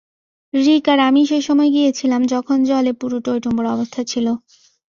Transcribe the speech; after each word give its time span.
রিক 0.53 0.85
আর 0.93 0.99
আমি 1.07 1.21
সেসময় 1.29 1.71
গিয়েছিলাম 1.75 2.21
যখন 2.33 2.57
জলে 2.69 2.91
পুরো 2.99 3.17
টইটুম্বুর 3.25 3.67
অবস্থা 3.75 4.01
ছিল। 4.11 4.27